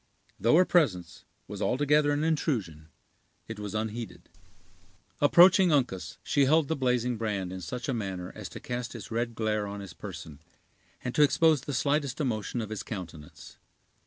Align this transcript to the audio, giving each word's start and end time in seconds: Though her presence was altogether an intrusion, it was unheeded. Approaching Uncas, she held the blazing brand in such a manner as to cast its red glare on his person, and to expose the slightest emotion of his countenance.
Though 0.39 0.55
her 0.55 0.65
presence 0.65 1.25
was 1.47 1.61
altogether 1.61 2.09
an 2.11 2.23
intrusion, 2.23 2.87
it 3.47 3.59
was 3.59 3.75
unheeded. 3.75 4.29
Approaching 5.21 5.71
Uncas, 5.71 6.17
she 6.23 6.45
held 6.45 6.69
the 6.69 6.75
blazing 6.75 7.17
brand 7.17 7.53
in 7.53 7.61
such 7.61 7.87
a 7.87 7.93
manner 7.93 8.31
as 8.33 8.49
to 8.49 8.59
cast 8.59 8.95
its 8.95 9.11
red 9.11 9.35
glare 9.35 9.67
on 9.67 9.79
his 9.79 9.93
person, 9.93 10.39
and 11.03 11.13
to 11.13 11.21
expose 11.21 11.61
the 11.61 11.73
slightest 11.75 12.19
emotion 12.19 12.61
of 12.61 12.71
his 12.71 12.81
countenance. 12.81 13.57